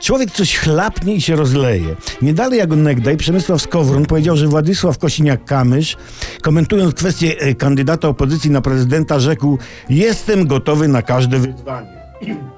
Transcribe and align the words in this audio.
Człowiek 0.00 0.30
coś 0.30 0.58
chlapnie 0.58 1.14
i 1.14 1.20
się 1.20 1.36
rozleje. 1.36 1.96
Nie 2.22 2.34
dalej 2.34 2.58
jak 2.58 2.72
onegdaj 2.72 3.16
Przemysław 3.16 3.62
Skowron 3.62 4.06
powiedział, 4.06 4.36
że 4.36 4.46
Władysław 4.46 4.98
Kosiniak-Kamysz, 4.98 5.96
komentując 6.42 6.94
kwestię 6.94 7.38
e, 7.38 7.54
kandydata 7.54 8.08
opozycji 8.08 8.50
na 8.50 8.60
prezydenta, 8.60 9.20
rzekł 9.20 9.58
jestem 9.88 10.46
gotowy 10.46 10.88
na 10.88 11.02
każde 11.02 11.38
wyzwanie. 11.38 12.00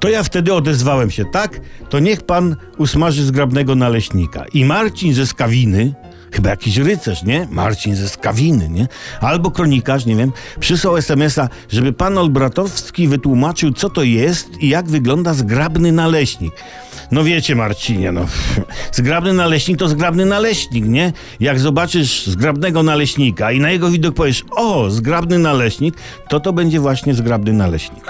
To 0.00 0.08
ja 0.08 0.22
wtedy 0.22 0.54
odezwałem 0.54 1.10
się, 1.10 1.24
tak? 1.24 1.60
To 1.88 1.98
niech 1.98 2.22
pan 2.22 2.56
usmaży 2.78 3.24
zgrabnego 3.24 3.74
naleśnika. 3.74 4.44
I 4.54 4.64
Marcin 4.64 5.14
ze 5.14 5.26
Skawiny, 5.26 5.94
chyba 6.34 6.50
jakiś 6.50 6.76
rycerz, 6.76 7.22
nie? 7.22 7.48
Marcin 7.50 7.96
ze 7.96 8.08
Skawiny, 8.08 8.68
nie? 8.68 8.88
Albo 9.20 9.50
kronikarz, 9.50 10.06
nie 10.06 10.16
wiem, 10.16 10.32
przysłał 10.60 10.96
SMS-a, 10.96 11.48
żeby 11.68 11.92
pan 11.92 12.18
Olbratowski 12.18 13.08
wytłumaczył, 13.08 13.72
co 13.72 13.90
to 13.90 14.02
jest 14.02 14.62
i 14.62 14.68
jak 14.68 14.86
wygląda 14.86 15.34
zgrabny 15.34 15.92
naleśnik. 15.92 16.54
No 17.14 17.24
wiecie, 17.24 17.54
Marcinie, 17.54 18.12
no. 18.12 18.26
Zgrabny 18.92 19.32
naleśnik 19.32 19.78
to 19.78 19.88
zgrabny 19.88 20.26
naleśnik, 20.26 20.86
nie? 20.86 21.12
Jak 21.40 21.60
zobaczysz 21.60 22.26
zgrabnego 22.26 22.82
naleśnika 22.82 23.52
i 23.52 23.60
na 23.60 23.70
jego 23.70 23.90
widok 23.90 24.14
powiesz, 24.14 24.44
o, 24.50 24.90
zgrabny 24.90 25.38
naleśnik, 25.38 25.94
to 26.28 26.40
to 26.40 26.52
będzie 26.52 26.80
właśnie 26.80 27.14
zgrabny 27.14 27.52
naleśnik. 27.52 28.04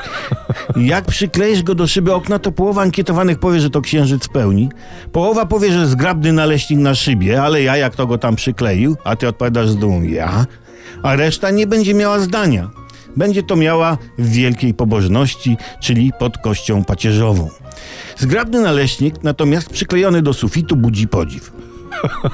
Jak 0.77 1.05
przykleisz 1.05 1.63
go 1.63 1.75
do 1.75 1.87
szyby 1.87 2.15
okna, 2.15 2.39
to 2.39 2.53
połowa 2.53 2.83
ankietowanych 2.83 3.39
powie, 3.39 3.61
że 3.61 3.71
to 3.71 3.81
księżyc 3.81 4.29
pełni. 4.29 4.69
Połowa 5.13 5.47
powie, 5.47 5.73
że 5.73 5.87
zgrabny 5.87 6.33
naleśnik 6.33 6.79
na 6.81 6.95
szybie, 6.95 7.43
ale 7.43 7.63
ja 7.63 7.77
jak 7.77 7.97
to 7.97 8.07
go 8.07 8.19
tam 8.19 8.37
przykleił, 8.37 8.97
a 9.05 9.17
ty 9.17 9.29
odpowiadasz 9.29 9.69
z 9.69 9.77
dumą, 9.77 10.03
ja? 10.03 10.47
A 11.03 11.17
reszta 11.17 11.51
nie 11.51 11.67
będzie 11.67 11.95
miała 11.95 12.21
zdania. 12.21 12.84
Będzie 13.17 13.43
to 13.43 13.57
miała 13.57 13.99
w 14.19 14.29
wielkiej 14.29 14.75
pobożności, 14.75 15.57
czyli 15.81 16.13
pod 16.19 16.39
kością 16.39 16.85
pacierzową. 16.85 17.51
Zgrabny 18.17 18.61
naleśnik, 18.61 19.23
natomiast 19.23 19.71
przyklejony 19.71 20.23
do 20.23 20.33
sufitu, 20.33 20.77
budzi 20.77 21.09
podziw. 21.09 21.53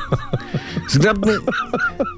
Zgrabny, 0.89 1.33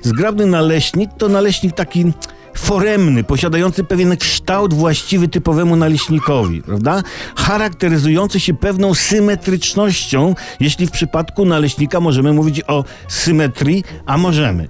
zgrabny 0.02 0.46
naleśnik 0.46 1.10
to 1.18 1.28
naleśnik 1.28 1.74
taki 1.74 2.12
foremny, 2.54 3.24
posiadający 3.24 3.84
pewien 3.84 4.16
kształt 4.16 4.74
właściwy 4.74 5.28
typowemu 5.28 5.76
naleśnikowi, 5.76 6.62
prawda? 6.62 7.02
Charakteryzujący 7.36 8.40
się 8.40 8.54
pewną 8.54 8.94
symetrycznością, 8.94 10.34
jeśli 10.60 10.86
w 10.86 10.90
przypadku 10.90 11.44
naleśnika 11.44 12.00
możemy 12.00 12.32
mówić 12.32 12.62
o 12.66 12.84
symetrii, 13.08 13.84
a 14.06 14.18
możemy. 14.18 14.68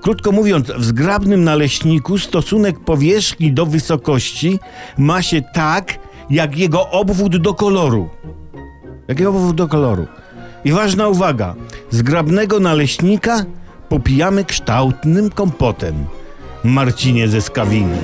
Krótko 0.00 0.32
mówiąc, 0.32 0.72
w 0.78 0.84
zgrabnym 0.84 1.44
naleśniku 1.44 2.18
stosunek 2.18 2.80
powierzchni 2.80 3.52
do 3.52 3.66
wysokości 3.66 4.58
ma 4.98 5.22
się 5.22 5.42
tak, 5.54 5.98
jak 6.30 6.58
jego 6.58 6.90
obwód 6.90 7.36
do 7.36 7.54
koloru. 7.54 8.08
Jak 9.08 9.18
jego 9.18 9.30
obwód 9.30 9.56
do 9.56 9.68
koloru. 9.68 10.06
I 10.64 10.72
ważna 10.72 11.08
uwaga, 11.08 11.54
zgrabnego 11.90 12.60
naleśnika 12.60 13.44
popijamy 13.88 14.44
kształtnym 14.44 15.30
kompotem. 15.30 15.94
Marcinie 16.64 17.28
ze 17.28 17.40
Skawiny. 17.40 17.98